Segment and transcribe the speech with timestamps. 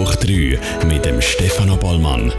[0.00, 0.58] hoch 3
[0.88, 2.32] mit dem Stefano Bollmann.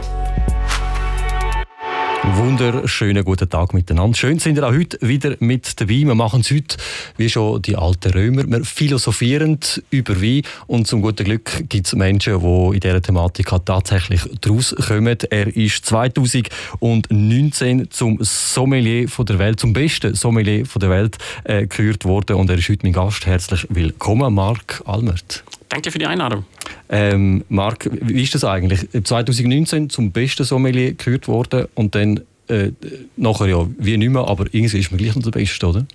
[2.35, 4.17] Wunderschönen guten Tag miteinander.
[4.17, 6.01] Schön sind ihr auch heute wieder mit dabei.
[6.01, 6.77] Wir machen es heute
[7.17, 8.47] wie schon die alten Römer.
[8.47, 9.59] Wir philosophieren
[9.91, 14.75] über Wein und zum guten Glück gibt es Menschen, die in dieser Thematik tatsächlich daraus
[14.75, 15.17] kommen.
[15.29, 21.61] Er ist 2019 zum Sommelier von der Welt, zum besten Sommelier von der Welt äh,
[21.61, 23.27] gekürt worden und er ist heute mein Gast.
[23.27, 25.43] Herzlich willkommen, Marc Almert.
[25.71, 26.45] Danke für die Einladung.
[26.89, 28.89] Ähm, Marc, wie ist das eigentlich?
[28.91, 32.73] 2019 zum besten Sommelier gekürt worden und dann äh,
[33.15, 35.85] nachher ja wie nicht mehr, aber irgendwie ist man gleich noch der Beste, oder?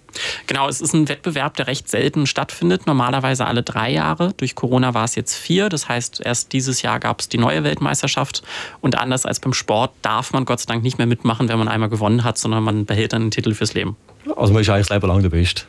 [0.47, 2.87] Genau, es ist ein Wettbewerb, der recht selten stattfindet.
[2.87, 4.33] Normalerweise alle drei Jahre.
[4.39, 5.69] Durch Corona war es jetzt vier.
[5.69, 8.43] Das heißt, erst dieses Jahr gab es die neue Weltmeisterschaft.
[8.81, 11.69] Und anders als beim Sport darf man Gott sei Dank nicht mehr mitmachen, wenn man
[11.69, 13.95] einmal gewonnen hat, sondern man behält dann den Titel fürs Leben.
[14.35, 15.65] Also man ist eigentlich Leben lang der Beste?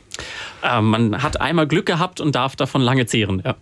[0.63, 3.55] Äh, man hat einmal Glück gehabt und darf davon lange zehren, ja.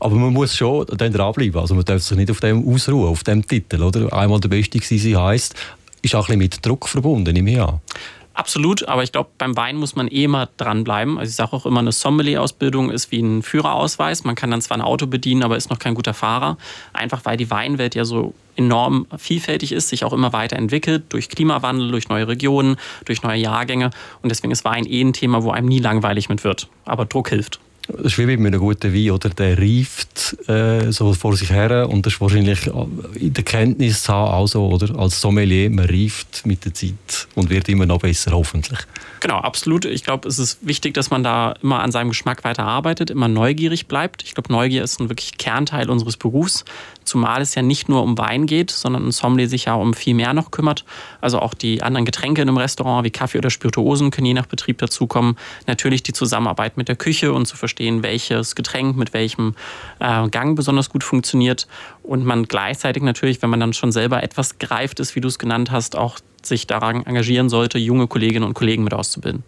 [0.00, 1.60] Aber man muss schon dann dranbleiben.
[1.60, 3.82] Also man darf sich nicht auf dem ausruhen, auf dem Titel.
[3.82, 4.12] Oder?
[4.12, 5.54] Einmal der Beste gewesen heisst,
[6.02, 7.96] ist auch ein bisschen mit Druck verbunden, nehme ich.
[8.36, 11.16] Absolut, aber ich glaube, beim Wein muss man eh immer dranbleiben.
[11.18, 14.24] Also ich sage auch immer, eine Sommelier-Ausbildung ist wie ein Führerausweis.
[14.24, 16.58] Man kann dann zwar ein Auto bedienen, aber ist noch kein guter Fahrer.
[16.92, 21.90] Einfach weil die Weinwelt ja so enorm vielfältig ist, sich auch immer weiterentwickelt durch Klimawandel,
[21.90, 23.90] durch neue Regionen, durch neue Jahrgänge.
[24.20, 26.68] Und deswegen ist Wein eh ein Thema, wo einem nie langweilig mit wird.
[26.84, 27.58] Aber Druck hilft.
[27.88, 29.28] Das ist wie mit einem guten Wein, oder?
[29.28, 32.66] Der reift äh, so vor sich her und das ist wahrscheinlich
[33.14, 34.98] in der Kenntnis auch so, oder?
[34.98, 38.80] Als Sommelier, man reift mit der Zeit und wird immer noch besser, hoffentlich.
[39.20, 39.84] Genau, absolut.
[39.84, 43.28] Ich glaube, es ist wichtig, dass man da immer an seinem Geschmack weiter arbeitet, immer
[43.28, 44.22] neugierig bleibt.
[44.24, 46.64] Ich glaube, Neugier ist ein wirklich Kernteil unseres Berufs,
[47.04, 50.14] zumal es ja nicht nur um Wein geht, sondern ein Sommelier sich ja um viel
[50.14, 50.84] mehr noch kümmert.
[51.20, 54.46] Also auch die anderen Getränke in einem Restaurant wie Kaffee oder Spirituosen können je nach
[54.46, 55.36] Betrieb dazukommen.
[55.66, 59.54] Natürlich die Zusammenarbeit mit der Küche und zu verstehen, welches Getränk mit welchem
[60.00, 61.66] äh, Gang besonders gut funktioniert.
[62.02, 65.38] Und man gleichzeitig natürlich, wenn man dann schon selber etwas greift ist, wie du es
[65.38, 69.42] genannt hast, auch sich daran engagieren sollte, junge Kolleginnen und Kollegen mit auszubilden.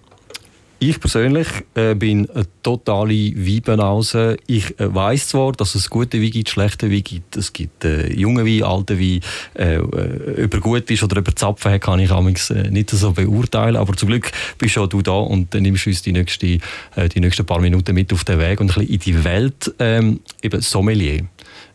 [0.80, 4.36] Ich persönlich äh, bin eine totale Weinbanause.
[4.46, 7.36] Ich äh, weiß zwar, dass es gute Wein gibt, schlechte Wein gibt.
[7.36, 9.20] Es gibt äh, junge Wein, alte Wein.
[9.54, 13.10] Äh, äh, über gut ist oder über Zapfen hat, kann ich amigs, äh, nicht so
[13.10, 13.74] beurteilen.
[13.74, 16.60] Aber zum Glück bist auch du da und nimmst uns die, nächste,
[16.94, 19.74] äh, die nächsten paar Minuten mit auf den Weg und ein bisschen in die Welt.
[19.80, 21.26] Ähm, eben Sommelier.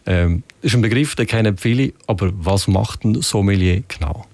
[0.06, 4.26] Ähm, ist ein Begriff, den kennen viele, aber was macht ein Sommelier genau?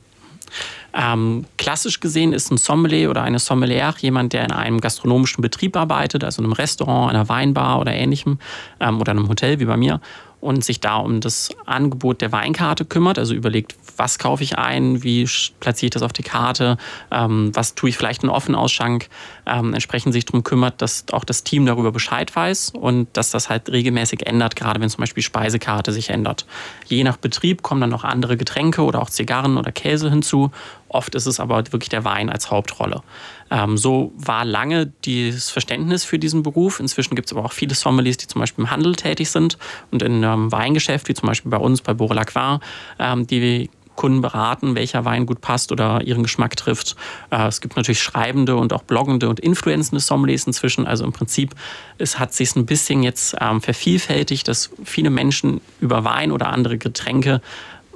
[1.01, 5.77] Ähm, klassisch gesehen ist ein Sommelier oder eine Sommelier jemand, der in einem gastronomischen Betrieb
[5.77, 8.37] arbeitet, also in einem Restaurant, einer Weinbar oder ähnlichem
[8.81, 10.01] ähm, oder einem Hotel wie bei mir
[10.41, 15.03] und sich da um das Angebot der Weinkarte kümmert, also überlegt, was kaufe ich ein,
[15.03, 15.27] wie
[15.59, 16.77] platziere ich das auf die Karte,
[17.11, 19.09] ähm, was tue ich vielleicht in Offenausschank,
[19.45, 23.50] ähm, entsprechend sich darum kümmert, dass auch das Team darüber Bescheid weiß und dass das
[23.50, 26.45] halt regelmäßig ändert, gerade wenn zum Beispiel Speisekarte sich ändert.
[26.85, 30.51] Je nach Betrieb kommen dann noch andere Getränke oder auch Zigarren oder Käse hinzu.
[30.88, 33.03] Oft ist es aber wirklich der Wein als Hauptrolle.
[33.51, 36.79] Ähm, so war lange das Verständnis für diesen Beruf.
[36.79, 39.57] Inzwischen gibt es aber auch viele Sommeliers, die zum Beispiel im Handel tätig sind
[39.91, 42.59] und in einem Weingeschäft, wie zum Beispiel bei uns bei Bourre Lacroix,
[42.99, 46.95] ähm, die Kunden beraten, welcher Wein gut passt oder ihren Geschmack trifft.
[47.31, 50.88] Äh, es gibt natürlich schreibende und auch bloggende und influenzende Sommeliers inzwischen.
[50.88, 51.53] Also im Prinzip
[51.97, 56.77] es hat sich ein bisschen jetzt ähm, vervielfältigt, dass viele Menschen über Wein oder andere
[56.77, 57.41] Getränke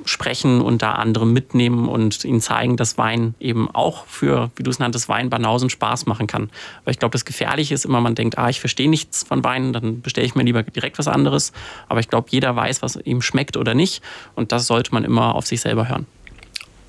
[0.05, 4.71] sprechen und da andere mitnehmen und ihnen zeigen, dass Wein eben auch für, wie du
[4.71, 6.49] es nanntest, Weinbanausen Spaß machen kann.
[6.85, 9.73] Weil ich glaube, das Gefährliche ist immer, man denkt, ah, ich verstehe nichts von Wein,
[9.73, 11.53] dann bestelle ich mir lieber direkt was anderes.
[11.87, 14.01] Aber ich glaube, jeder weiß, was ihm schmeckt oder nicht.
[14.35, 16.05] Und das sollte man immer auf sich selber hören.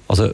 [0.08, 0.30] Also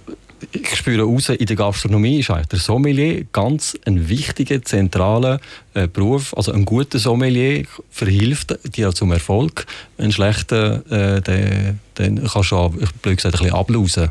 [0.52, 5.40] ich spüre raus, in der Gastronomie ist der Sommelier ganz ein wichtiger, zentraler
[5.74, 6.34] äh, Beruf.
[6.36, 9.66] Also ein guter Sommelier verhilft dir zum Erfolg.
[9.98, 14.10] Ein schlechter, äh, den, den kannst du, auch, blöd gesagt, ein bisschen ablausen.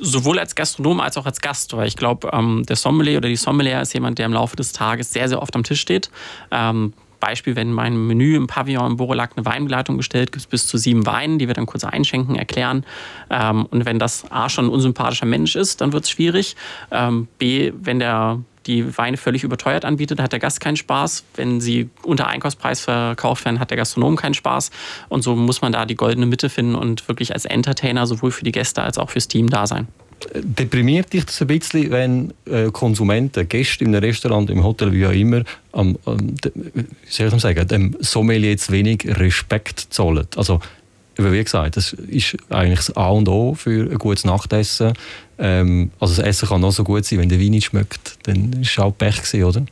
[0.00, 3.36] Sowohl als Gastronom als auch als Gast, weil ich glaube, ähm, der Sommelier oder die
[3.36, 6.10] Sommelier ist jemand, der im Laufe des Tages sehr, sehr oft am Tisch steht.
[6.50, 6.92] Ähm,
[7.22, 10.76] Beispiel, wenn mein Menü im Pavillon im Borolac eine Weinbegleitung gestellt, gibt es bis zu
[10.76, 12.84] sieben Weinen, die wir dann kurz einschenken, erklären.
[13.30, 16.56] Ähm, und wenn das A schon ein unsympathischer Mensch ist, dann wird es schwierig.
[16.90, 21.24] Ähm, B, wenn der die Weine völlig überteuert anbietet, hat der Gast keinen Spaß.
[21.36, 24.70] Wenn sie unter Einkaufspreis verkauft werden, hat der Gastronom keinen Spaß.
[25.08, 28.44] Und so muss man da die goldene Mitte finden und wirklich als Entertainer sowohl für
[28.44, 29.88] die Gäste als auch fürs Team da sein.
[30.34, 35.06] Deprimiert dich das ein bisschen, wenn äh, Konsumenten, Gäste in einem Restaurant, im Hotel, wie
[35.06, 35.42] auch immer,
[35.72, 40.26] am, am, wie soll ich sagen, dem Sommelier jetzt wenig Respekt zollen?
[40.36, 40.60] Also,
[41.16, 44.94] wie gesagt, das ist eigentlich das A und O für ein gutes Nachtessen.
[45.38, 48.52] Ähm, also das Essen kann noch so gut sein, wenn der Wein nicht schmeckt, dann
[48.54, 49.64] ist es auch Pech gewesen, oder?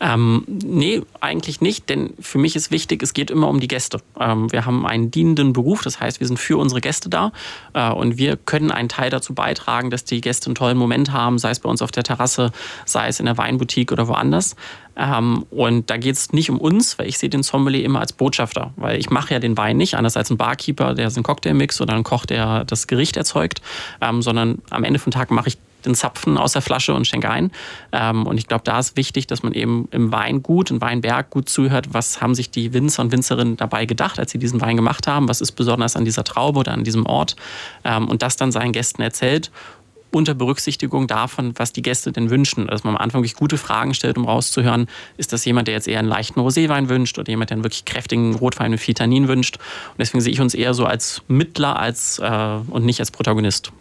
[0.00, 4.00] Ähm, nee, eigentlich nicht, denn für mich ist wichtig, es geht immer um die Gäste.
[4.18, 7.32] Ähm, wir haben einen dienenden Beruf, das heißt, wir sind für unsere Gäste da
[7.74, 11.38] äh, und wir können einen Teil dazu beitragen, dass die Gäste einen tollen Moment haben,
[11.38, 12.50] sei es bei uns auf der Terrasse,
[12.86, 14.56] sei es in der Weinboutique oder woanders.
[14.96, 18.14] Ähm, und da geht es nicht um uns, weil ich sehe den Sommelier immer als
[18.14, 21.54] Botschafter, weil ich mache ja den Wein nicht, anders als ein Barkeeper, der einen Cocktail
[21.54, 23.60] mixt oder ein Koch, der das Gericht erzeugt,
[24.00, 27.30] ähm, sondern am Ende vom Tag mache ich den Zapfen aus der Flasche und schenke
[27.30, 27.50] ein.
[27.92, 31.48] Ähm, und ich glaube, da ist wichtig, dass man eben im Weingut, im Weinberg gut
[31.48, 35.06] zuhört, was haben sich die Winzer und Winzerinnen dabei gedacht, als sie diesen Wein gemacht
[35.06, 37.36] haben, was ist besonders an dieser Traube oder an diesem Ort
[37.84, 39.50] ähm, und das dann seinen Gästen erzählt
[40.12, 42.66] unter Berücksichtigung davon, was die Gäste denn wünschen.
[42.66, 45.88] Dass man am Anfang wirklich gute Fragen stellt, um rauszuhören, ist das jemand, der jetzt
[45.88, 49.56] eher einen leichten Roséwein wünscht oder jemand, der einen wirklich kräftigen Rotwein mit viel wünscht.
[49.56, 53.72] Und deswegen sehe ich uns eher so als Mittler als, äh, und nicht als Protagonist.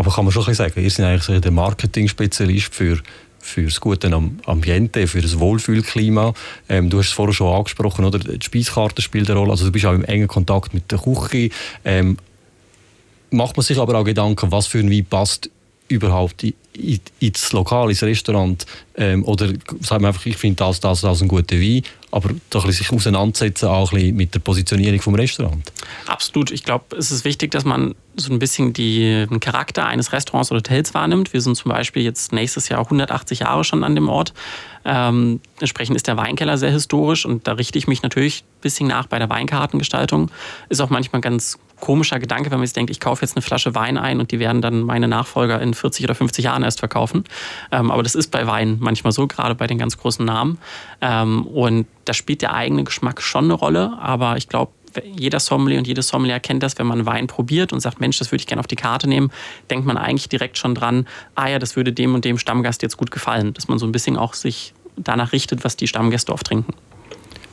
[0.00, 3.02] Aber kann man schon sagen, ihr seid eigentlich der Marketing-Spezialist für
[3.38, 4.10] für das gute
[4.46, 6.32] Ambiente, für das Wohlfühlklima.
[6.70, 8.18] Ähm, du hast es vorher schon angesprochen, oder?
[8.18, 9.50] die Speiskarte spielt eine Rolle.
[9.52, 11.50] Also du bist auch im engen Kontakt mit der Küche.
[11.84, 12.16] Ähm,
[13.30, 15.50] macht man sich aber auch Gedanken, was für ein Wein passt
[15.90, 16.44] überhaupt
[17.20, 18.64] ins Lokal, ins Restaurant?
[18.96, 19.48] Ähm, oder
[19.80, 23.66] sagt man einfach, ich finde das, das, das ein guter Wein, aber doch sich auseinandersetzen
[23.66, 25.72] auch ein mit der Positionierung vom Restaurant?
[26.06, 26.50] Absolut.
[26.50, 30.58] Ich glaube, es ist wichtig, dass man so ein bisschen den Charakter eines Restaurants oder
[30.58, 31.32] Hotels wahrnimmt.
[31.32, 34.32] Wir sind zum Beispiel jetzt nächstes Jahr 180 Jahre schon an dem Ort.
[34.84, 38.88] Ähm, entsprechend ist der Weinkeller sehr historisch und da richte ich mich natürlich ein bisschen
[38.88, 40.30] nach bei der Weinkartengestaltung.
[40.68, 43.74] Ist auch manchmal ganz komischer Gedanke, wenn man sich denkt, ich kaufe jetzt eine Flasche
[43.74, 47.24] Wein ein und die werden dann meine Nachfolger in 40 oder 50 Jahren erst verkaufen.
[47.72, 50.58] Ähm, aber das ist bei Wein manchmal so, gerade bei den ganz großen Namen.
[51.00, 54.72] Ähm, und da spielt der eigene Geschmack schon eine Rolle, aber ich glaube,
[55.04, 58.32] jeder Sommelier und jede Sommelier kennt das, wenn man Wein probiert und sagt, Mensch, das
[58.32, 59.30] würde ich gerne auf die Karte nehmen,
[59.70, 62.96] denkt man eigentlich direkt schon dran, ah ja, das würde dem und dem Stammgast jetzt
[62.96, 66.46] gut gefallen, dass man so ein bisschen auch sich danach richtet, was die Stammgäste oft
[66.46, 66.74] trinken.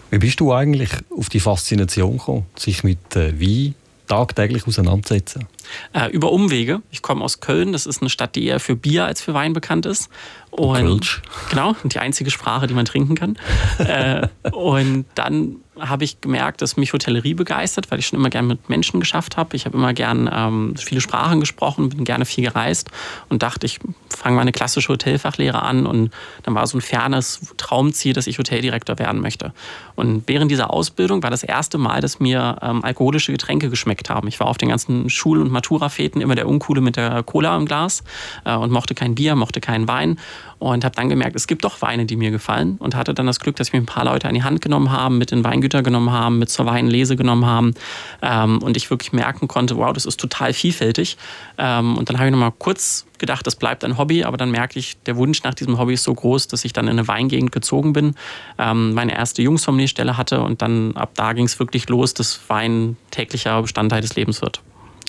[0.09, 3.75] Wie bist du eigentlich auf die Faszination gekommen, sich mit äh, Wein
[4.07, 5.47] tagtäglich auseinandersetzen?
[5.93, 6.81] Äh, über Umwege.
[6.91, 7.71] Ich komme aus Köln.
[7.71, 10.09] Das ist eine Stadt, die eher für Bier als für Wein bekannt ist.
[10.49, 11.21] Und, Kölsch.
[11.49, 13.37] Genau, die einzige Sprache, die man trinken kann.
[13.77, 18.47] äh, und dann habe ich gemerkt, dass mich Hotellerie begeistert, weil ich schon immer gerne
[18.47, 19.55] mit Menschen geschafft habe.
[19.55, 22.89] Ich habe immer gern ähm, viele Sprachen gesprochen, bin gerne viel gereist
[23.29, 23.79] und dachte, ich
[24.09, 26.11] fange mal eine klassische Hotelfachlehre an und
[26.43, 29.53] dann war so ein fernes Traumziel, dass ich Hoteldirektor werden möchte.
[29.95, 34.27] Und während dieser Ausbildung war das erste Mal, dass mir ähm, alkoholische Getränke geschmeckt haben.
[34.27, 37.65] Ich war auf den ganzen Schul- und Matura-Feten immer der Uncoole mit der Cola im
[37.65, 38.03] Glas
[38.45, 40.17] äh, und mochte kein Bier, mochte keinen Wein
[40.59, 43.39] und habe dann gemerkt, es gibt doch Weine, die mir gefallen und hatte dann das
[43.39, 46.11] Glück, dass mich ein paar Leute an die Hand genommen haben, mit in Weingüter genommen
[46.11, 47.73] haben, mit zur Weinlese genommen haben
[48.21, 51.17] ähm, und ich wirklich merken konnte, wow, das ist total vielfältig.
[51.57, 54.79] Ähm, und dann habe ich nochmal kurz gedacht, das bleibt ein Hobby, aber dann merke
[54.79, 57.51] ich, der Wunsch nach diesem Hobby ist so groß, dass ich dann in eine Weingegend
[57.51, 58.15] gezogen bin,
[58.57, 62.95] ähm, meine erste Jungsfamiliestelle hatte und dann ab da ging es wirklich los, dass Wein
[63.11, 64.61] täglicher Bestandteil des Lebens wird.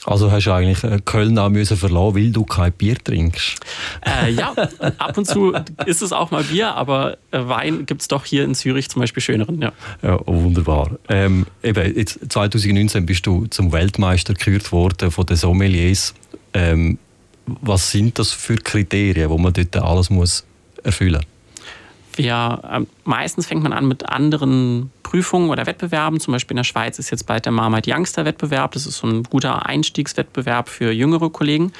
[0.04, 3.60] Also hast du eigentlich äh, Köln auch müssen verlassen, weil du kein Bier trinkst?
[4.06, 4.54] Äh, ja,
[4.98, 5.52] ab und zu
[5.86, 9.00] ist es auch mal Bier, aber äh, Wein gibt es doch hier in Zürich zum
[9.00, 9.60] Beispiel schöneren.
[9.60, 9.72] Ja,
[10.02, 10.90] ja wunderbar.
[11.08, 16.14] Ähm, eben, jetzt 2019 bist du zum Weltmeister gekürt worden von den Sommeliers.
[16.54, 16.98] Ähm,
[17.46, 20.44] was sind das für Kriterien, wo man dort alles muss
[20.84, 21.38] erfüllen muss?
[22.18, 26.20] Wir, äh, meistens fängt man an mit anderen Prüfungen oder Wettbewerben.
[26.20, 28.72] Zum Beispiel in der Schweiz ist jetzt bald der Marmite Youngster Wettbewerb.
[28.72, 31.72] Das ist so ein guter Einstiegswettbewerb für jüngere Kollegen.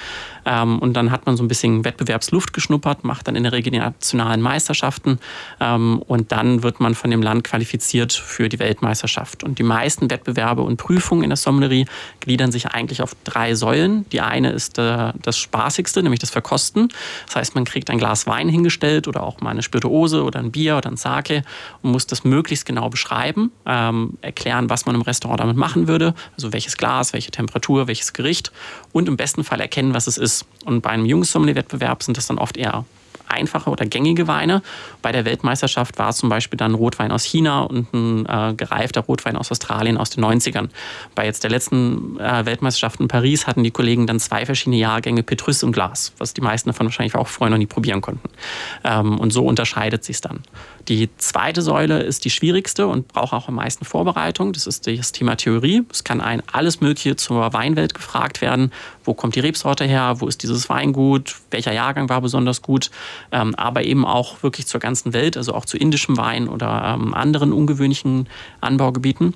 [0.46, 3.70] Ähm, und dann hat man so ein bisschen Wettbewerbsluft geschnuppert, macht dann in der Regel
[3.70, 5.18] die nationalen Meisterschaften.
[5.60, 9.44] Ähm, und dann wird man von dem Land qualifiziert für die Weltmeisterschaft.
[9.44, 11.84] Und die meisten Wettbewerbe und Prüfungen in der Sommelerie
[12.20, 14.08] gliedern sich eigentlich auf drei Säulen.
[14.10, 16.88] Die eine ist äh, das Spaßigste, nämlich das Verkosten.
[17.26, 20.50] Das heißt, man kriegt ein Glas Wein hingestellt oder auch mal eine Spirituose oder ein
[20.50, 21.42] Bier oder ein Sake
[21.82, 26.14] und muss das möglichst genau beschreiben ähm, erklären, was man im Restaurant damit machen würde,
[26.34, 28.52] also welches Glas, welche Temperatur, welches Gericht
[28.92, 30.46] und im besten Fall erkennen, was es ist.
[30.64, 32.84] Und bei einem Jungsommelier-Wettbewerb sind das dann oft eher
[33.30, 34.62] einfache oder gängige Weine.
[35.02, 39.02] Bei der Weltmeisterschaft war es zum Beispiel dann Rotwein aus China und ein äh, gereifter
[39.02, 40.68] Rotwein aus Australien aus den 90ern.
[41.14, 45.22] Bei jetzt der letzten äh, Weltmeisterschaft in Paris hatten die Kollegen dann zwei verschiedene Jahrgänge
[45.22, 48.28] Petrus im Glas, was die meisten davon wahrscheinlich auch vorher noch nie probieren konnten.
[48.84, 50.42] Ähm, und so unterscheidet sich es dann.
[50.88, 54.54] Die zweite Säule ist die schwierigste und braucht auch am meisten Vorbereitung.
[54.54, 55.82] Das ist das Thema Theorie.
[55.92, 58.72] Es kann ein alles Mögliche zur Weinwelt gefragt werden.
[59.04, 60.16] Wo kommt die Rebsorte her?
[60.18, 61.36] Wo ist dieses Weingut?
[61.50, 62.90] Welcher Jahrgang war besonders gut?
[63.32, 67.14] Ähm, aber eben auch wirklich zur ganzen Welt, also auch zu indischem Wein oder ähm,
[67.14, 68.28] anderen ungewöhnlichen
[68.60, 69.34] Anbaugebieten.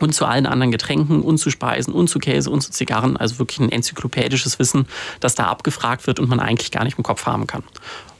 [0.00, 3.16] und zu allen anderen Getränken und zu Speisen und zu Käse und zu Zigarren.
[3.16, 4.86] Also wirklich ein enzyklopädisches Wissen,
[5.20, 7.62] das da abgefragt wird und man eigentlich gar nicht im Kopf haben kann.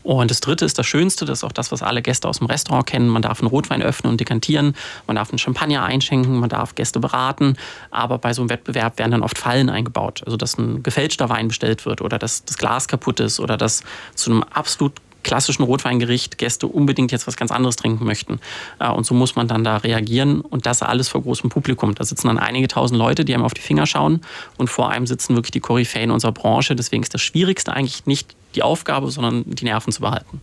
[0.04, 2.46] Und das dritte ist das Schönste, das ist auch das, was alle Gäste aus dem
[2.46, 3.08] Restaurant kennen.
[3.08, 7.00] Man darf einen Rotwein öffnen und dekantieren, man darf einen Champagner einschenken, man darf Gäste
[7.00, 7.56] beraten.
[7.90, 10.22] Aber bei so einem Wettbewerb werden dann oft Fallen eingebaut.
[10.26, 13.82] Also, dass ein gefälschter Wein bestellt wird oder dass das Glas kaputt ist oder dass
[14.14, 14.92] zu einem absolut
[15.24, 18.38] klassischen Rotweingericht Gäste unbedingt jetzt was ganz anderes trinken möchten.
[18.78, 21.94] Äh, und so muss man dann da reagieren und das alles vor großem Publikum.
[21.94, 24.20] Da sitzen dann einige tausend Leute, die einem auf die Finger schauen
[24.56, 26.76] und vor einem sitzen wirklich die Koryphäen unserer Branche.
[26.76, 30.40] Deswegen ist das Schwierigste eigentlich nicht die Aufgabe, sondern die Nerven zu behalten.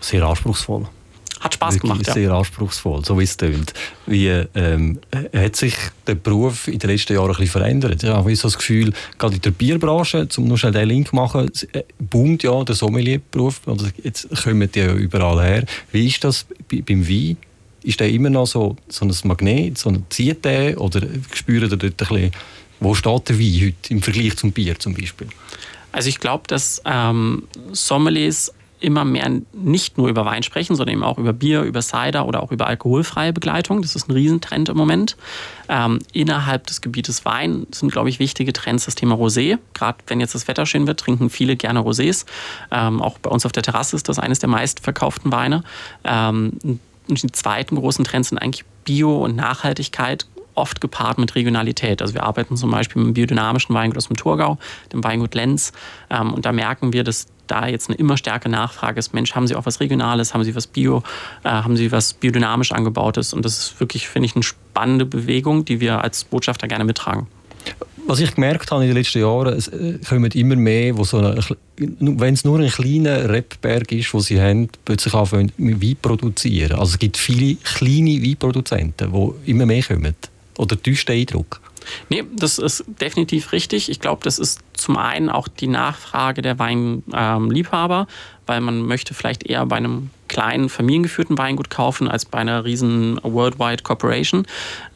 [0.00, 0.86] Sehr anspruchsvoll.
[1.40, 2.12] Hat Spaß gemacht, ja.
[2.12, 3.72] Sehr anspruchsvoll, so wie es tönt.
[4.06, 5.00] Wie ähm,
[5.34, 5.74] hat sich
[6.06, 8.02] der Beruf in den letzten Jahren ein bisschen verändert?
[8.02, 11.16] Ich habe so das Gefühl, gerade in der Bierbranche, um nur schnell den Link zu
[11.16, 13.62] machen, äh, boomt ja der Sommelierberuf.
[14.02, 15.64] Jetzt kommen die ja überall her.
[15.92, 17.38] Wie ist das beim Wein?
[17.82, 21.00] Ist der immer noch so, so ein Magnet, so ein zieht der, oder
[21.32, 22.32] spürt ihr dort ein bisschen,
[22.80, 25.28] wo steht der Wein heute im Vergleich zum Bier zum Beispiel?
[25.92, 31.04] Also ich glaube, dass ähm, Sommeliers immer mehr nicht nur über Wein sprechen, sondern eben
[31.04, 33.82] auch über Bier, über Cider oder auch über alkoholfreie Begleitung.
[33.82, 35.16] Das ist ein Riesentrend im Moment.
[35.68, 39.58] Ähm, innerhalb des Gebietes Wein sind, glaube ich, wichtige Trends das Thema Rosé.
[39.74, 42.24] Gerade wenn jetzt das Wetter schön wird, trinken viele gerne Rosés.
[42.70, 45.62] Ähm, auch bei uns auf der Terrasse ist das eines der meistverkauften Weine.
[46.04, 46.52] Ähm,
[47.06, 52.02] die zweiten großen Trends sind eigentlich Bio und Nachhaltigkeit oft gepaart mit Regionalität.
[52.02, 54.58] Also wir arbeiten zum Beispiel mit dem biodynamischen Weingut aus dem Thurgau,
[54.92, 55.72] dem Weingut Lenz.
[56.10, 59.14] Ähm, und da merken wir, dass da jetzt eine immer stärkere Nachfrage ist.
[59.14, 60.34] Mensch, haben Sie auch was Regionales?
[60.34, 61.02] Haben Sie was Bio?
[61.44, 63.32] Äh, haben Sie was biodynamisch angebautes?
[63.32, 67.26] Und das ist wirklich, finde ich, eine spannende Bewegung, die wir als Botschafter gerne mittragen.
[68.06, 71.18] Was ich gemerkt habe in den letzten Jahren, es äh, kommen immer mehr, wo so
[71.18, 71.40] eine,
[71.76, 76.72] wenn es nur ein kleiner Rebberg ist, wo sie haben, plötzlich anfangen Wein produzieren.
[76.72, 80.14] Also es gibt viele kleine Weinproduzenten, die immer mehr kommen.
[80.58, 81.60] Oder täuscht der Eindruck?
[82.08, 83.88] Nee, das ist definitiv richtig.
[83.88, 88.06] Ich glaube, das ist zum einen auch die Nachfrage der Weinliebhaber,
[88.46, 93.18] weil man möchte vielleicht eher bei einem kleinen familiengeführten Weingut kaufen als bei einer riesen
[93.24, 94.46] Worldwide Corporation.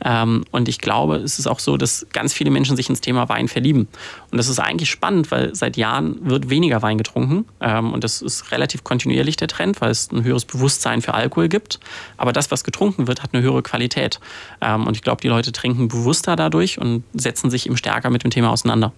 [0.05, 3.29] Ähm, und ich glaube, es ist auch so, dass ganz viele Menschen sich ins Thema
[3.29, 3.89] Wein verlieben.
[4.31, 7.47] Und das ist eigentlich spannend, weil seit Jahren wird weniger Wein getrunken.
[7.61, 11.49] Ähm, und das ist relativ kontinuierlich der Trend, weil es ein höheres Bewusstsein für Alkohol
[11.49, 11.81] gibt.
[12.17, 14.21] Aber das, was getrunken wird, hat eine höhere Qualität.
[14.61, 18.23] Ähm, und ich glaube, die Leute trinken bewusster dadurch und setzen sich eben stärker mit
[18.23, 18.93] dem Thema auseinander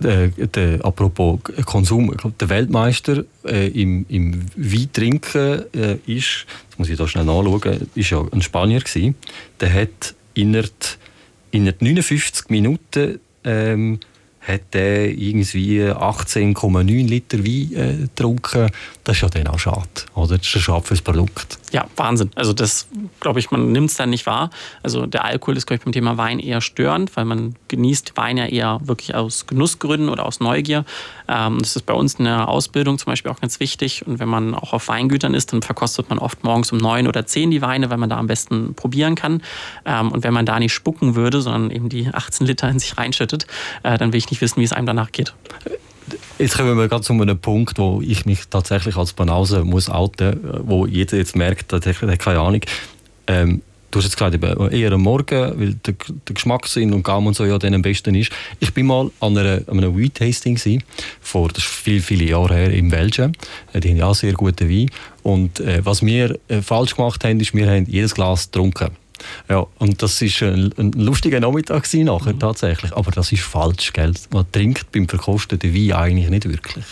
[0.00, 6.98] der, der, apropos Konsum, der Weltmeister äh, im, im Weintrinken äh, ist, das muss ich
[6.98, 9.14] da schnell nachschauen, ist ja ein Spanier gewesen.
[9.60, 10.72] Der hat innerhalb,
[11.50, 14.00] innerhalb 59 Minuten ähm,
[14.40, 18.70] hat er irgendwie 18,9 Liter Wein äh, getrunken.
[19.04, 20.38] Das ist ja dann auch schade, oder?
[20.38, 21.58] Das ist schade für das Produkt.
[21.72, 22.30] Ja, Wahnsinn.
[22.34, 22.88] Also das,
[23.20, 24.50] glaube ich, man nimmt es dann nicht wahr.
[24.82, 28.38] Also der Alkohol ist, glaube ich, beim Thema Wein eher störend, weil man genießt Wein
[28.38, 30.84] ja eher wirklich aus Genussgründen oder aus Neugier.
[31.28, 34.06] Ähm, das ist bei uns in der Ausbildung zum Beispiel auch ganz wichtig.
[34.06, 37.26] Und wenn man auch auf Weingütern ist, dann verkostet man oft morgens um neun oder
[37.26, 39.42] zehn die Weine, weil man da am besten probieren kann.
[39.84, 42.96] Ähm, und wenn man da nicht spucken würde, sondern eben die 18 Liter in sich
[42.96, 43.46] reinschüttet,
[43.82, 45.34] äh, dann will ich nicht wissen, wie es einem danach geht.
[46.38, 50.40] Jetzt kommen wir gerade zu einem Punkt, wo ich mich tatsächlich als Banause muss outen,
[50.64, 52.62] wo jeder jetzt merkt, der hat keine Ahnung.
[53.26, 57.36] Ähm, du hast jetzt gesagt, eher am Morgen, weil der, der Geschmackssinn und Gaumen und
[57.36, 58.32] so ja dann am besten ist.
[58.58, 60.82] Ich bin mal an, einer, an einem Wein-Tasting
[61.20, 63.36] vor das ist viele, viele Jahre her in Belgien.
[63.72, 64.90] Äh, die haben ja sehr guten Wein.
[65.22, 68.90] Und äh, was wir äh, falsch gemacht haben, ist, wir haben jedes Glas getrunken.
[69.48, 72.38] Ja, und das war ein, ein lustiger Nachmittag nachher mhm.
[72.38, 72.96] tatsächlich.
[72.96, 74.14] Aber das ist falsch, gell?
[74.32, 76.84] Man trinkt beim verkosteten Wein eigentlich nicht wirklich.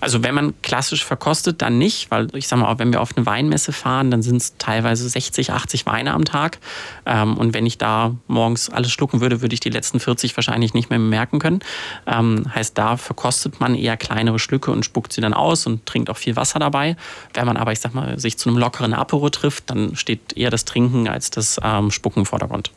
[0.00, 3.26] Also wenn man klassisch verkostet, dann nicht, weil ich sage mal, wenn wir auf eine
[3.26, 6.58] Weinmesse fahren, dann sind es teilweise 60, 80 Weine am Tag.
[7.06, 10.74] Ähm, und wenn ich da morgens alles schlucken würde, würde ich die letzten 40 wahrscheinlich
[10.74, 11.60] nicht mehr merken können.
[12.06, 16.08] Ähm, heißt, da verkostet man eher kleinere Schlücke und spuckt sie dann aus und trinkt
[16.10, 16.96] auch viel Wasser dabei.
[17.34, 20.50] Wenn man aber, ich sag mal, sich zu einem lockeren Apero trifft, dann steht eher
[20.50, 22.70] das Trinken als das ähm, Spucken im Vordergrund.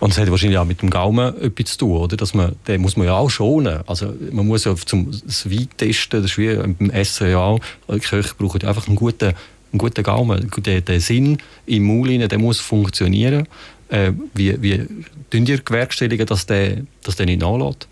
[0.00, 2.16] Und es hat wahrscheinlich auch mit dem Gaumen etwas zu tun, oder?
[2.16, 3.80] Dass man, den muss man ja auch schonen.
[3.86, 7.60] Also man muss ja zum Wein testen, das ist wie beim Essen ja auch.
[7.92, 10.50] Die Köche brauchen einfach einen guten, einen guten Gaumen.
[10.64, 13.46] Der, der Sinn im Maul der muss funktionieren.
[13.90, 14.86] Äh, wie, wie
[15.30, 17.86] tun ihr gewerkstelligen, dass der, dass der nicht nachlässt?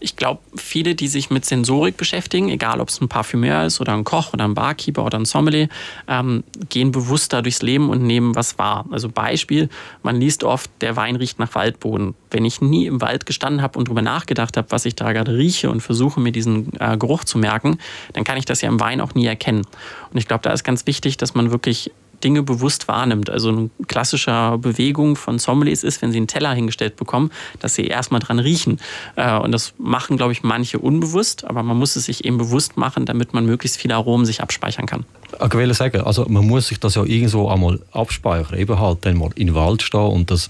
[0.00, 3.92] Ich glaube, viele, die sich mit Sensorik beschäftigen, egal ob es ein Parfümeur ist oder
[3.92, 5.68] ein Koch oder ein Barkeeper oder ein Sommelier,
[6.08, 8.86] ähm, gehen bewusster durchs Leben und nehmen was wahr.
[8.90, 9.68] Also Beispiel,
[10.02, 12.14] man liest oft, der Wein riecht nach Waldboden.
[12.30, 15.36] Wenn ich nie im Wald gestanden habe und darüber nachgedacht habe, was ich da gerade
[15.36, 17.78] rieche und versuche mir diesen äh, Geruch zu merken,
[18.14, 19.66] dann kann ich das ja im Wein auch nie erkennen.
[20.10, 21.92] Und ich glaube, da ist ganz wichtig, dass man wirklich
[22.24, 23.30] Dinge bewusst wahrnimmt.
[23.30, 27.86] Also eine klassische Bewegung von Sommeliers ist, wenn sie einen Teller hingestellt bekommen, dass sie
[27.86, 28.78] erstmal dran riechen.
[29.16, 32.76] Äh, und das machen, glaube ich, manche unbewusst, aber man muss es sich eben bewusst
[32.76, 35.04] machen, damit man möglichst viele Aromen sich abspeichern kann.
[35.44, 39.16] Ich will sagen, also man muss sich das ja irgendwo einmal abspeichern, eben halt dann
[39.16, 40.48] mal in den Wald stehen und das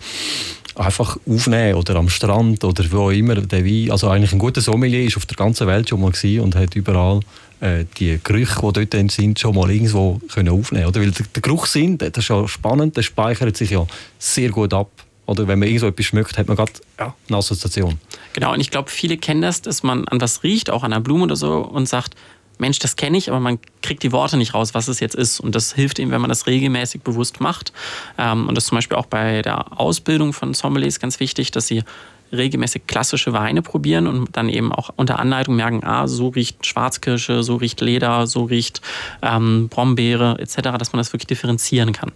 [0.75, 3.91] einfach aufnehmen oder am Strand oder wo immer der Wein.
[3.91, 7.21] Also eigentlich ein guter Sommelier ist auf der ganzen Welt schon mal und hat überall
[7.61, 11.43] äh, die Gerüche, die dort sind, schon mal irgendwo können aufnehmen oder Weil der, der
[11.43, 13.87] Geruchssinn, das ist ja spannend, der speichert sich ja
[14.19, 14.90] sehr gut ab.
[15.26, 17.99] Oder wenn man irgendwo etwas schmeckt, hat man gerade ja, eine Assoziation.
[18.33, 21.00] Genau, und ich glaube, viele kennen das, dass man an was riecht, auch an einer
[21.00, 22.17] Blume oder so, und sagt,
[22.59, 25.40] Mensch, das kenne ich, aber man kriegt die Worte nicht raus, was es jetzt ist.
[25.40, 27.73] Und das hilft eben, wenn man das regelmäßig bewusst macht.
[28.19, 31.67] Ähm, und das ist zum Beispiel auch bei der Ausbildung von Sommeliers ganz wichtig, dass
[31.67, 31.83] sie
[32.32, 37.42] regelmäßig klassische Weine probieren und dann eben auch unter Anleitung merken, ah, so riecht Schwarzkirsche,
[37.42, 38.80] so riecht Leder, so riecht
[39.22, 42.12] ähm, Brombeere etc., dass man das wirklich differenzieren kann.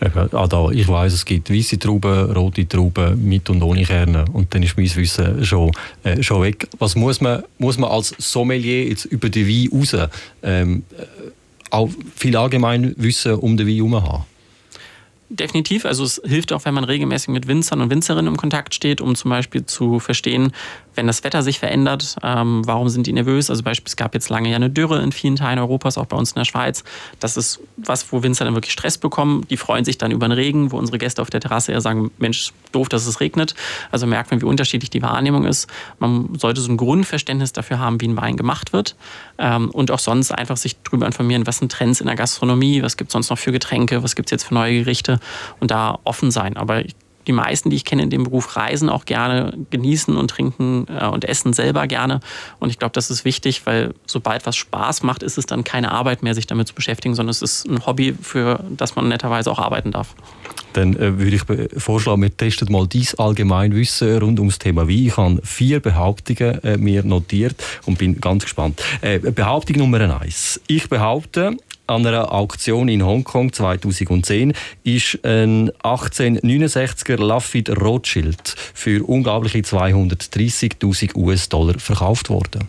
[0.00, 4.62] Da, ich weiß, es gibt weiße Trauben, rote Trauben mit und ohne Kerne und dann
[4.62, 5.72] ist mein Wissen schon,
[6.04, 6.68] äh, schon weg.
[6.78, 9.96] Was muss man, muss man als Sommelier jetzt über den Wein raus
[10.44, 11.02] ähm, äh,
[11.70, 14.24] auch viel allgemein Wissen um den Wein herum haben?
[15.30, 15.84] Definitiv.
[15.84, 19.14] Also es hilft auch, wenn man regelmäßig mit Winzern und Winzerinnen im Kontakt steht, um
[19.14, 20.52] zum Beispiel zu verstehen,
[20.98, 23.50] wenn das Wetter sich verändert, ähm, warum sind die nervös?
[23.50, 26.16] Also beispielsweise es gab jetzt lange ja eine Dürre in vielen Teilen Europas, auch bei
[26.16, 26.82] uns in der Schweiz.
[27.20, 29.46] Das ist was, wo Winzer dann wirklich Stress bekommen.
[29.48, 32.10] Die freuen sich dann über den Regen, wo unsere Gäste auf der Terrasse eher sagen,
[32.18, 33.54] Mensch, doof, dass es regnet.
[33.92, 35.68] Also merkt man, wie unterschiedlich die Wahrnehmung ist.
[36.00, 38.96] Man sollte so ein Grundverständnis dafür haben, wie ein Wein gemacht wird.
[39.38, 42.96] Ähm, und auch sonst einfach sich darüber informieren, was sind Trends in der Gastronomie, was
[42.96, 45.20] gibt es sonst noch für Getränke, was gibt es jetzt für neue Gerichte
[45.60, 46.56] und da offen sein.
[46.56, 46.96] Aber ich
[47.28, 51.06] die meisten, die ich kenne in dem Beruf, reisen auch gerne, genießen und trinken äh,
[51.06, 52.20] und essen selber gerne.
[52.58, 55.92] Und ich glaube, das ist wichtig, weil sobald was Spaß macht, ist es dann keine
[55.92, 59.50] Arbeit mehr, sich damit zu beschäftigen, sondern es ist ein Hobby, für das man netterweise
[59.50, 60.14] auch arbeiten darf.
[60.72, 65.06] Dann äh, würde ich vorschlagen, wir testen mal dies Allgemeinwissen rund ums Thema Wein.
[65.06, 68.82] Ich habe vier Behauptungen äh, mir notiert und bin ganz gespannt.
[69.00, 70.60] Äh, Behauptung Nummer eins.
[70.66, 71.56] Ich behaupte,
[71.88, 74.52] an einer Auktion in Hongkong 2010
[74.84, 82.68] ist ein 1869er Lafitte Rothschild für unglaubliche 230.000 US-Dollar verkauft worden.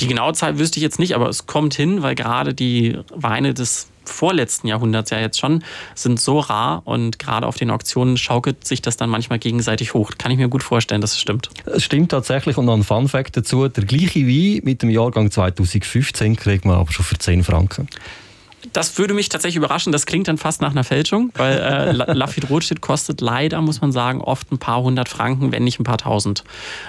[0.00, 3.54] Die genaue Zahl wüsste ich jetzt nicht, aber es kommt hin, weil gerade die Weine
[3.54, 8.66] des vorletzten Jahrhunderts ja jetzt schon, sind so rar und gerade auf den Auktionen schaukelt
[8.66, 10.12] sich das dann manchmal gegenseitig hoch.
[10.18, 11.50] Kann ich mir gut vorstellen, dass es stimmt.
[11.66, 15.30] Es stimmt tatsächlich und noch ein Fun Fact dazu, der gleiche Wein mit dem Jahrgang
[15.30, 17.88] 2015 kriegt man aber schon für 10 Franken.
[18.72, 19.90] Das würde mich tatsächlich überraschen.
[19.90, 23.90] Das klingt dann fast nach einer Fälschung, weil äh, Lafitte Rothschild kostet leider, muss man
[23.90, 26.44] sagen, oft ein paar hundert Franken, wenn nicht ein paar tausend.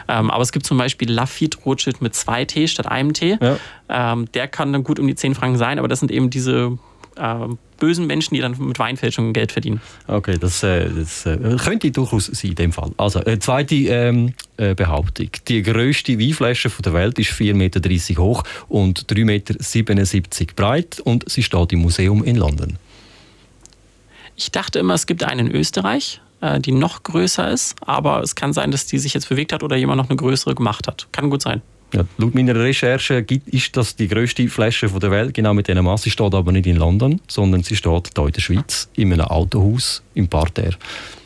[0.08, 3.38] Ähm, aber es gibt zum Beispiel Lafitte Rothschild mit zwei T statt einem T.
[3.42, 3.58] Ja.
[3.88, 6.78] Ähm, der kann dann gut um die 10 Franken sein, aber das sind eben diese
[7.16, 7.48] äh,
[7.78, 9.82] bösen Menschen, die dann mit Weinfälschungen Geld verdienen.
[10.08, 12.92] Okay, das, äh, das äh, könnte durchaus sein in dem Fall.
[12.98, 15.30] Also, äh, zweite ähm, äh, Behauptung.
[15.48, 21.44] Die grösste Weinflasche der Welt ist 4,30 Meter hoch und 3,77 Meter breit und sie
[21.44, 22.78] steht im Museum in London.
[24.36, 28.36] Ich dachte immer, es gibt einen in Österreich, äh, die noch größer ist, aber es
[28.36, 31.08] kann sein, dass die sich jetzt bewegt hat oder jemand noch eine größere gemacht hat.
[31.12, 31.62] Kann gut sein.
[31.94, 36.06] Ja, laut meiner Recherche ist das die grösste Flasche der Welt, genau mit dieser Masse.
[36.06, 39.26] Sie steht aber nicht in London, sondern sie steht hier in der Schweiz, in einem
[39.26, 40.78] Autohaus im Parterre.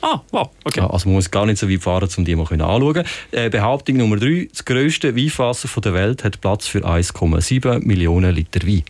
[0.01, 0.81] Ah, wow, okay.
[0.81, 4.17] Also man muss gar nicht so weit fahren, um die mal anschauen äh, Behauptung Nummer
[4.17, 8.83] drei: Das grösste Weinfass der Welt hat Platz für 1,7 Millionen Liter Wein.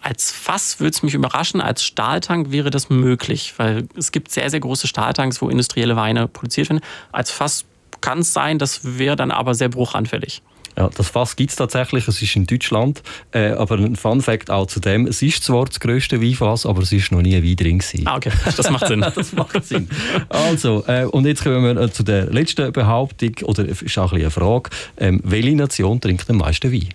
[0.00, 4.50] Als Fass würde es mich überraschen, als Stahltank wäre das möglich, weil es gibt sehr,
[4.50, 6.82] sehr große Stahltanks, wo industrielle Weine produziert werden.
[7.12, 7.64] Als Fass
[8.02, 10.42] kann es sein, das wäre dann aber sehr bruchanfällig.
[10.76, 13.02] Ja, das Fass gibt es tatsächlich, es ist in Deutschland.
[13.32, 16.82] Äh, aber ein Fun Fact auch zu dem, es ist zwar das grösste Weinfass, aber
[16.82, 18.06] es ist noch nie ein Wein drin gewesen.
[18.06, 19.00] Ah, okay, das macht Sinn.
[19.14, 19.88] das macht Sinn.
[20.28, 24.20] Also, äh, und jetzt kommen wir äh, zu der letzten Behauptung, oder ist auch ein
[24.22, 24.70] eine Frage.
[24.96, 26.88] Ähm, welche Nation trinkt am meisten Wein?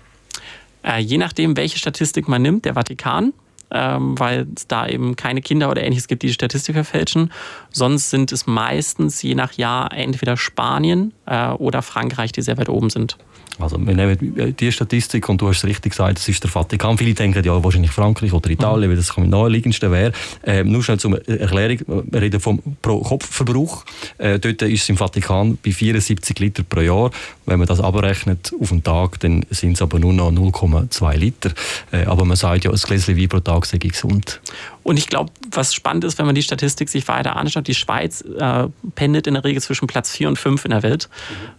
[0.84, 3.34] Äh, je nachdem, welche Statistik man nimmt, der Vatikan,
[3.72, 7.32] ähm, weil es da eben keine Kinder oder ähnliches gibt, die die Statistik verfälschen.
[7.72, 12.70] Sonst sind es meistens je nach Jahr entweder Spanien äh, oder Frankreich, die sehr weit
[12.70, 13.18] oben sind.
[13.60, 16.98] Also wir nehmen die Statistik und du hast es richtig gesagt, das ist der Vatikan.
[16.98, 18.96] Viele denken ja wahrscheinlich Frankreich oder Italien, mhm.
[18.96, 20.12] weil das am naheliegendsten wäre.
[20.44, 23.84] Äh, nur schnell zur Erklärung, wir reden vom Pro-Kopf-Verbrauch.
[24.18, 27.12] Äh, dort ist es im Vatikan bei 74 Liter pro Jahr.
[27.46, 31.52] Wenn man das abrechnet auf den Tag, dann sind es aber nur noch 0,2 Liter.
[31.92, 34.40] Äh, aber man sagt ja, ein Gläschen Wein pro Tag sei gesund.
[34.88, 38.22] Und ich glaube, was spannend ist, wenn man die Statistik sich weiter anschaut, die Schweiz
[38.22, 41.10] äh, pendelt in der Regel zwischen Platz 4 und 5 in der Welt.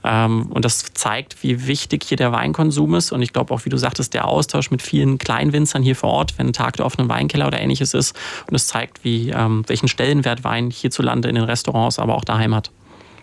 [0.03, 3.13] Ähm, und das zeigt, wie wichtig hier der Weinkonsum ist.
[3.13, 6.39] Und ich glaube auch, wie du sagtest, der Austausch mit vielen Kleinwinzern hier vor Ort,
[6.39, 8.17] wenn ein Tag der offenen Weinkeller oder ähnliches ist.
[8.49, 12.55] Und es zeigt, wie, ähm, welchen Stellenwert Wein hierzulande in den Restaurants, aber auch daheim
[12.55, 12.71] hat.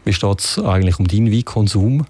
[0.03, 2.05] Wie steht es eigentlich um deinen Weinkonsum?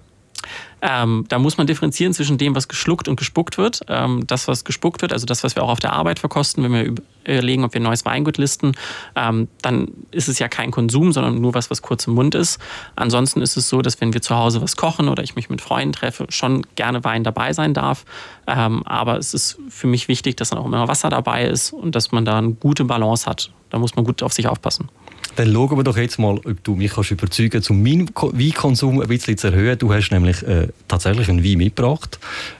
[0.82, 3.80] Ähm, da muss man differenzieren zwischen dem, was geschluckt und gespuckt wird.
[3.88, 6.72] Ähm, das, was gespuckt wird, also das, was wir auch auf der Arbeit verkosten, wenn
[6.72, 6.94] wir
[7.24, 8.72] überlegen, ob wir ein neues Weingut listen,
[9.14, 12.60] ähm, dann ist es ja kein Konsum, sondern nur was, was kurz im Mund ist.
[12.94, 15.60] Ansonsten ist es so, dass wenn wir zu Hause was kochen oder ich mich mit
[15.60, 18.04] Freunden treffe, schon gerne Wein dabei sein darf.
[18.46, 21.94] Ähm, aber es ist für mich wichtig, dass dann auch immer Wasser dabei ist und
[21.94, 23.50] dass man da eine gute Balance hat.
[23.70, 24.88] Da muss man gut auf sich aufpassen.
[25.36, 29.00] Dann schauen wir doch jetzt mal, ob du mich kannst überzeugen kannst, um meinen Weinkonsum
[29.00, 29.78] ein bisschen zu erhöhen.
[29.78, 32.18] Du hast nämlich äh, tatsächlich einen Wein mitgebracht.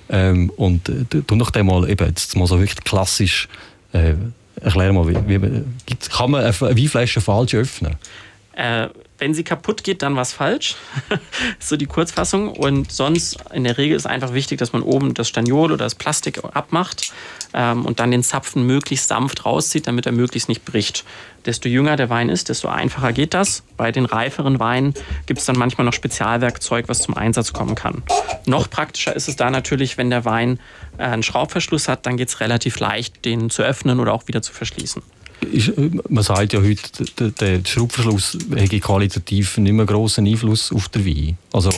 [0.08, 3.48] Ähm, und äh, du noch mal, eben, jetzt mal so wirklich klassisch,
[3.92, 4.14] äh,
[4.60, 5.64] erklär mal, wie, wie,
[6.10, 7.96] kann man eine Weinflasche falsch öffnen?
[8.56, 8.88] Äh,
[9.18, 10.76] wenn sie kaputt geht, dann war es falsch.
[11.58, 12.48] so die Kurzfassung.
[12.48, 15.94] Und sonst in der Regel ist einfach wichtig, dass man oben das Staniol oder das
[15.94, 17.12] Plastik abmacht
[17.52, 21.04] ähm, und dann den Zapfen möglichst sanft rauszieht, damit er möglichst nicht bricht.
[21.44, 23.62] Desto jünger der Wein ist, desto einfacher geht das.
[23.76, 24.94] Bei den reiferen Weinen
[25.26, 28.02] gibt es dann manchmal noch Spezialwerkzeug, was zum Einsatz kommen kann.
[28.46, 30.60] Noch praktischer ist es da natürlich, wenn der Wein
[30.96, 34.40] äh, einen Schraubverschluss hat, dann geht es relativ leicht, den zu öffnen oder auch wieder
[34.40, 35.02] zu verschließen
[35.40, 35.72] ist,
[36.08, 41.06] man sagt ja heute, der, der Schraubverschluss hätte qualitativ nicht mehr grossen Einfluss auf den
[41.06, 41.38] Wein.
[41.52, 41.70] Also,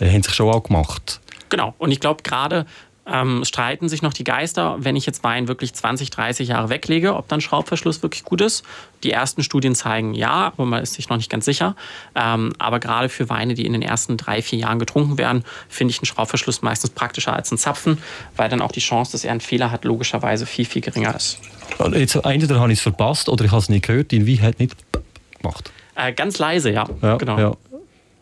[0.00, 1.20] äh, haben sich schon auch gemacht.
[1.48, 1.74] Genau.
[1.78, 2.66] Und ich glaube, gerade
[3.06, 7.14] ähm, streiten sich noch die Geister, wenn ich jetzt Wein wirklich 20, 30 Jahre weglege,
[7.14, 8.64] ob dann Schraubverschluss wirklich gut ist.
[9.02, 11.76] Die ersten Studien zeigen ja, aber man ist sich noch nicht ganz sicher.
[12.14, 15.92] Ähm, aber gerade für Weine, die in den ersten drei, vier Jahren getrunken werden, finde
[15.92, 17.98] ich einen Schraubverschluss meistens praktischer als ein Zapfen,
[18.36, 21.38] weil dann auch die Chance, dass er einen Fehler hat, logischerweise viel, viel geringer ist.
[21.92, 24.10] Jetzt, entweder habe ich es verpasst oder ich habe es nicht gehört.
[24.10, 24.76] Die Wein hat nicht
[25.40, 25.72] gemacht.
[25.94, 26.86] Äh, ganz leise, ja.
[27.02, 27.38] ja genau.
[27.38, 27.52] Ja.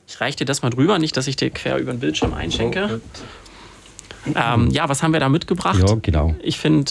[0.07, 3.01] Ich reiche dir das mal drüber, nicht, dass ich dir quer über den Bildschirm einschenke.
[4.35, 5.81] Ähm, ja, was haben wir da mitgebracht?
[5.87, 6.35] Ja, genau.
[6.43, 6.91] Ich finde,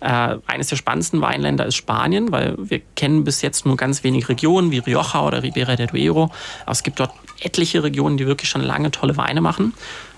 [0.00, 4.28] äh, eines der spannendsten Weinländer ist Spanien, weil wir kennen bis jetzt nur ganz wenige
[4.28, 6.30] Regionen wie Rioja oder Ribera del Duero.
[6.62, 9.72] Aber es gibt dort etliche Regionen, die wirklich schon lange tolle Weine machen.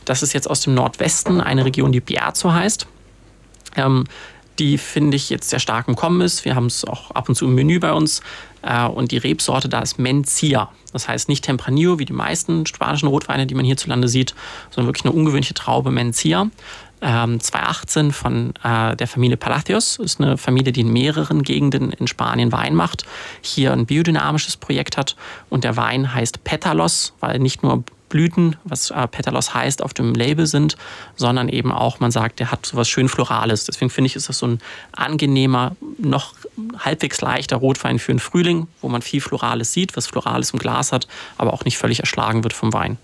[0.05, 2.87] Das ist jetzt aus dem Nordwesten eine Region, die Bierzo heißt.
[3.77, 4.05] Ähm,
[4.59, 6.45] die finde ich jetzt sehr stark im Kommen ist.
[6.45, 8.23] Wir haben es auch ab und zu im Menü bei uns.
[8.63, 10.71] Äh, und die Rebsorte da ist Mencia.
[10.93, 14.35] Das heißt nicht Tempranillo wie die meisten spanischen Rotweine, die man hierzulande sieht,
[14.71, 16.49] sondern wirklich eine ungewöhnliche Traube Mencia.
[17.01, 19.99] 2018 ähm, von äh, der Familie Palacios.
[19.99, 23.05] Das ist eine Familie, die in mehreren Gegenden in Spanien Wein macht.
[23.43, 25.15] Hier ein biodynamisches Projekt hat.
[25.51, 27.85] Und der Wein heißt Petalos, weil nicht nur
[28.17, 30.79] Blüten, was äh, Petalos heißt, auf dem Label sind,
[31.17, 33.65] sondern eben auch, man sagt, der hat so was schön Florales.
[33.65, 34.59] Deswegen finde ich, ist das so ein
[34.93, 36.33] angenehmer, noch
[36.79, 40.93] halbwegs leichter Rotwein für den Frühling, wo man viel Florales sieht, was Florales im Glas
[40.93, 42.97] hat, aber auch nicht völlig erschlagen wird vom Wein.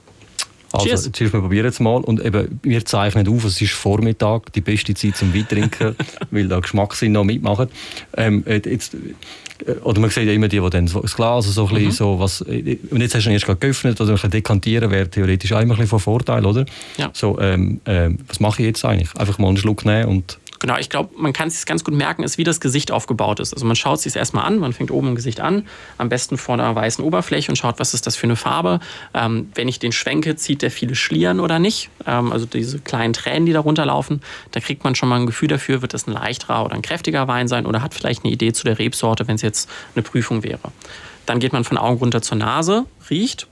[0.72, 1.12] Also, cheers.
[1.12, 2.02] cheers, wir probieren es mal.
[2.02, 5.96] Und eben, wir zeichnen auf, es ist Vormittag, die beste Zeit zum Weittrinken,
[6.30, 7.68] weil da Geschmackssinn noch mitmachen.
[8.16, 11.68] Ähm, jetzt, äh, oder man sieht ja immer die, die dann das Glas so ein
[11.68, 11.92] bisschen mhm.
[11.92, 15.08] so was, äh, und jetzt hast du ihn erst gerade geöffnet, oder also dekantieren wäre
[15.08, 16.64] theoretisch auch immer ein bisschen von Vorteil, oder?
[16.96, 17.11] Ja.
[17.12, 19.14] So, ähm, ähm, was mache ich jetzt eigentlich?
[19.16, 21.92] Einfach mal einen Schluck nehmen und Genau, ich glaube, man kann es sich ganz gut
[21.92, 23.53] merken, ist, wie das Gesicht aufgebaut ist.
[23.53, 25.66] Also man schaut sich es erstmal an, man fängt oben im Gesicht an,
[25.98, 28.79] am besten vor einer weißen Oberfläche und schaut, was ist das für eine Farbe.
[29.12, 31.90] Ähm, wenn ich den schwenke, zieht der viele Schlieren oder nicht.
[32.07, 34.22] Ähm, also diese kleinen Tränen, die da runterlaufen,
[34.53, 37.27] da kriegt man schon mal ein Gefühl dafür, wird das ein leichterer oder ein kräftiger
[37.27, 40.44] Wein sein oder hat vielleicht eine Idee zu der Rebsorte, wenn es jetzt eine Prüfung
[40.44, 40.70] wäre.
[41.27, 43.48] Dann geht man von Augen runter zur Nase, riecht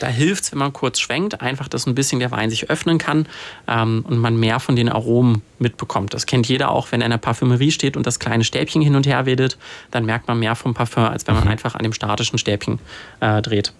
[0.00, 2.98] da hilft es, wenn man kurz schwenkt, einfach, dass ein bisschen der Wein sich öffnen
[2.98, 3.26] kann
[3.66, 6.14] ähm, und man mehr von den Aromen mitbekommt.
[6.14, 8.94] Das kennt jeder auch, wenn er in der Parfümerie steht und das kleine Stäbchen hin
[8.94, 9.58] und her wedelt,
[9.90, 11.50] dann merkt man mehr vom Parfum, als wenn man mhm.
[11.50, 12.78] einfach an dem statischen Stäbchen
[13.20, 13.72] äh, dreht.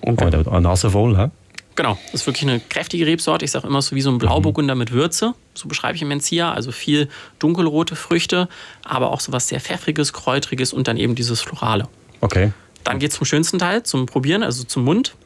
[0.00, 1.30] Und oh, eine Nase voll, hä?
[1.76, 3.44] Genau, das ist wirklich eine kräftige Rebsorte.
[3.44, 5.34] Ich sage immer so wie so ein Blauburgunder mit Würze.
[5.54, 6.52] So beschreibe ich im Mencia.
[6.52, 7.08] Also viel
[7.40, 8.48] dunkelrote Früchte,
[8.84, 11.88] aber auch so was sehr pfeffriges, kräutriges und dann eben dieses Florale.
[12.20, 12.52] Okay.
[12.84, 15.16] Dann geht es zum schönsten Teil, zum Probieren, also zum Mund.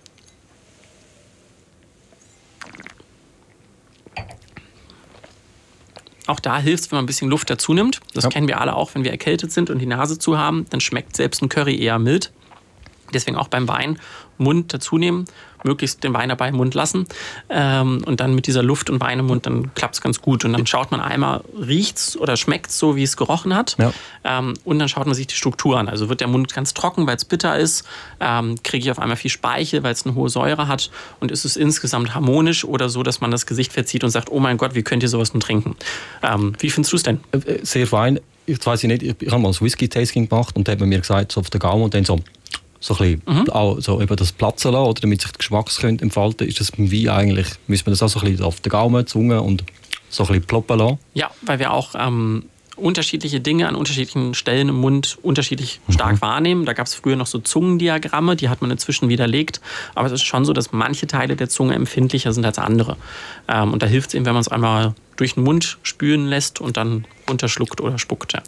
[6.28, 8.00] Auch da hilft es, wenn man ein bisschen Luft dazu nimmt.
[8.14, 8.30] Das ja.
[8.30, 11.16] kennen wir alle auch, wenn wir erkältet sind und die Nase zu haben, dann schmeckt
[11.16, 12.32] selbst ein Curry eher mild.
[13.14, 13.98] Deswegen auch beim Wein
[14.38, 15.26] Mund dazu nehmen
[15.64, 17.06] möglichst den Wein dabei im Mund lassen.
[17.48, 20.44] Ähm, und dann mit dieser Luft und Wein im Mund, dann klappt es ganz gut.
[20.44, 23.76] Und dann schaut man einmal, riecht es oder schmeckt es so, wie es gerochen hat.
[23.78, 23.92] Ja.
[24.24, 25.88] Ähm, und dann schaut man sich die Struktur an.
[25.88, 27.84] Also wird der Mund ganz trocken, weil es bitter ist?
[28.20, 30.90] Ähm, Kriege ich auf einmal viel Speichel, weil es eine hohe Säure hat?
[31.20, 34.40] Und ist es insgesamt harmonisch oder so, dass man das Gesicht verzieht und sagt, oh
[34.40, 35.76] mein Gott, wie könnt ihr sowas nun trinken?
[36.22, 37.20] Ähm, wie findest du es denn?
[37.32, 40.66] Äh, äh, sehr fein ich weiß nicht, ich, ich habe mal ein Whisky-Tasting gemacht und
[40.66, 42.18] da hat man mir gesagt, so auf den Gaumen und dann so
[42.80, 43.50] so ein bisschen mhm.
[43.50, 46.90] auch, so eben das Platzen lassen, oder, damit sich der Geschmack entfalten ist das beim
[46.90, 49.64] Wein eigentlich, müssen wir das auch so ein bisschen auf den Gaumen, Zunge und
[50.08, 50.98] so ein bisschen ploppen lassen?
[51.14, 52.44] Ja, weil wir auch ähm,
[52.78, 56.22] unterschiedliche Dinge an unterschiedlichen Stellen im Mund unterschiedlich stark mhm.
[56.22, 56.64] wahrnehmen.
[56.64, 59.60] Da gab es früher noch so Zungendiagramme, die hat man inzwischen widerlegt.
[59.94, 62.96] Aber es ist schon so, dass manche Teile der Zunge empfindlicher sind als andere.
[63.48, 66.60] Ähm, und da hilft es eben, wenn man es einmal durch den Mund spülen lässt
[66.60, 68.32] und dann runterschluckt oder spuckt.
[68.32, 68.42] Ja.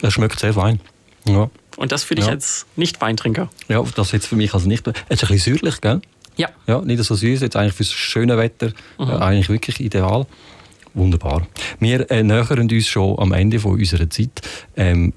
[0.00, 0.80] Das schmeckt sehr fein.
[1.26, 1.50] Ja.
[1.78, 2.32] Und das für dich ja.
[2.32, 3.48] als Nicht-Weintrinker?
[3.68, 4.86] Ja, das jetzt für mich als nicht.
[4.86, 6.00] Es ist ein bisschen säuerlich, gell?
[6.36, 6.48] Ja.
[6.66, 6.80] ja.
[6.80, 9.08] Nicht so süß, jetzt eigentlich fürs schöne Wetter mhm.
[9.08, 10.26] äh, eigentlich wirklich ideal.
[10.94, 11.46] Wunderbar.
[11.78, 14.42] Wir äh, nähern uns schon am Ende von unserer Zeit.
[14.76, 15.12] Ähm,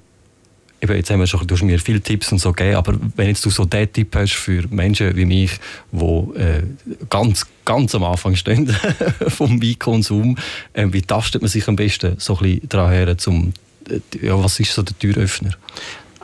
[0.80, 3.26] eben, jetzt haben wir schon, du hast mir viele Tipps und so gegeben, aber wenn
[3.26, 5.58] jetzt du so den Tipp hast für Menschen wie mich,
[5.90, 6.62] die äh,
[7.10, 8.68] ganz, ganz am Anfang stehen
[9.28, 10.38] vom Weinkonsum,
[10.74, 13.52] äh, wie tastet man sich am besten so ein bisschen daran her, zum,
[13.88, 15.50] äh, ja, was ist so der Türöffner?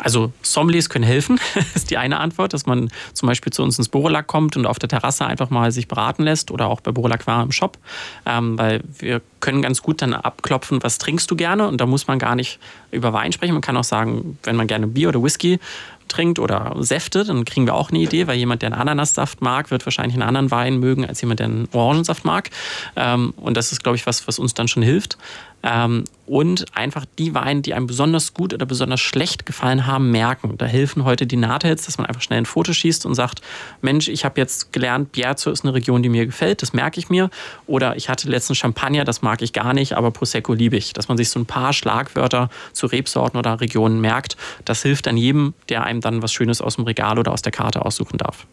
[0.00, 1.40] Also Sommeliers können helfen,
[1.74, 4.78] ist die eine Antwort, dass man zum Beispiel zu uns ins Borolac kommt und auf
[4.78, 7.78] der Terrasse einfach mal sich beraten lässt oder auch bei Borolac war im Shop,
[8.26, 12.06] ähm, weil wir können ganz gut dann abklopfen, was trinkst du gerne und da muss
[12.06, 12.58] man gar nicht
[12.90, 13.52] über Wein sprechen.
[13.52, 15.58] Man kann auch sagen, wenn man gerne Bier oder Whisky
[16.08, 19.70] trinkt oder Säfte, dann kriegen wir auch eine Idee, weil jemand, der einen Ananassaft mag,
[19.70, 22.50] wird wahrscheinlich einen anderen Wein mögen als jemand, der einen Orangensaft mag.
[22.96, 25.18] Ähm, und das ist, glaube ich, was, was uns dann schon hilft.
[26.28, 30.58] Und einfach die Weine, die einem besonders gut oder besonders schlecht gefallen haben, merken.
[30.58, 33.40] Da helfen heute die Natels, dass man einfach schnell ein Foto schießt und sagt,
[33.80, 37.08] Mensch, ich habe jetzt gelernt, Bierzo ist eine Region, die mir gefällt, das merke ich
[37.08, 37.30] mir.
[37.66, 40.92] Oder ich hatte letztens Champagner, das mag ich gar nicht, aber Prosecco liebe ich.
[40.92, 44.36] Dass man sich so ein paar Schlagwörter zu Rebsorten oder Regionen merkt,
[44.66, 47.52] das hilft dann jedem, der einem dann was Schönes aus dem Regal oder aus der
[47.52, 48.46] Karte aussuchen darf.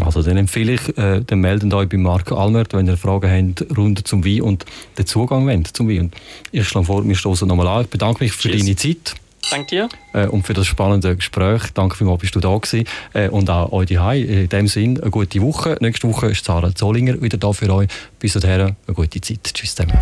[0.00, 3.76] Also dann empfehle ich, äh, dann meldet euch bei Marco Almert, wenn ihr Fragen habt
[3.76, 4.64] rund zum Wein und
[4.96, 6.00] den Zugang wollt zum Wein.
[6.00, 6.14] Und
[6.50, 7.82] ich schlage vor, wir stoßen nochmal an.
[7.82, 8.62] Ich bedanke mich für Cheers.
[8.62, 9.14] deine Zeit.
[9.50, 9.88] Danke dir.
[10.12, 11.62] Äh, und für das spannende Gespräch.
[11.74, 12.86] Danke vielmals, bist du da gewesen.
[13.12, 14.24] Äh, und auch euch daheim.
[14.24, 15.76] In dem Sinne, eine gute Woche.
[15.80, 17.88] Nächste Woche ist Sarah Zollinger wieder da für euch.
[18.18, 19.52] Bis dahin, eine gute Zeit.
[19.52, 19.98] Tschüss zusammen.